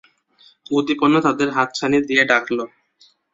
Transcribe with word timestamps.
উদ্দীপনা 0.71 1.19
তাদের 1.27 1.49
হাতছানি 1.55 1.97
দিয়ে 2.07 2.23
ডাকল। 2.25 2.57